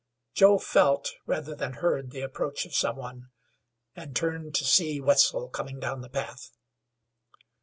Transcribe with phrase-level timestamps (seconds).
[0.33, 3.29] Joe felt, rather than heard, the approach of some one,
[3.95, 6.49] and he turned to see Wetzel coming down the path.